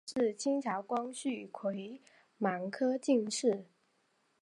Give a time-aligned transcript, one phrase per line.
[0.03, 2.01] 胡商彝是清朝光绪癸
[2.39, 3.67] 卯科进士。